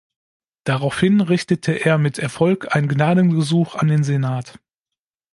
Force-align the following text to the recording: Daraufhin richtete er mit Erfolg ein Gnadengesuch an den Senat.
Daraufhin 0.63 1.21
richtete 1.21 1.73
er 1.73 1.99
mit 1.99 2.17
Erfolg 2.17 2.75
ein 2.75 2.87
Gnadengesuch 2.87 3.75
an 3.75 3.87
den 3.87 4.03
Senat. 4.03 4.59